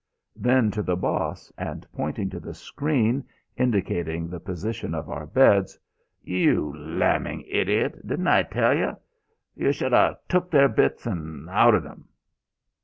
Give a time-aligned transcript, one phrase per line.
[0.35, 3.23] Then, to the Boss, and pointing to the screen,
[3.55, 5.77] indicating the position of our beds:
[6.23, 8.07] "You lamming idiot!
[8.07, 8.99] Didn't I tell yo'?
[9.55, 12.07] Yo' sh'd a took their bits an' outed 'm."